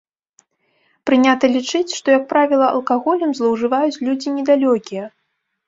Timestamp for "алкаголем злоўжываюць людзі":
2.79-4.37